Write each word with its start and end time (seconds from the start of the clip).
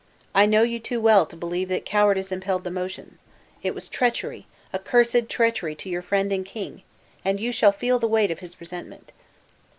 I 0.33 0.47
know 0.47 0.63
you 0.63 0.79
too 0.79 0.99
well 0.99 1.27
to 1.27 1.35
believe 1.35 1.67
that 1.69 1.85
cowardice 1.85 2.31
impelled 2.31 2.63
the 2.63 2.71
motion. 2.71 3.19
It 3.61 3.75
was 3.75 3.87
treachery, 3.87 4.47
accursed 4.73 5.29
treachery 5.29 5.75
to 5.75 5.89
your 5.89 6.01
friend 6.01 6.31
and 6.33 6.43
king; 6.43 6.81
and 7.23 7.39
you 7.39 7.51
shall 7.51 7.71
feel 7.71 7.99
the 7.99 8.07
weight 8.07 8.31
of 8.31 8.39
his 8.39 8.59
resentment!" 8.59 9.11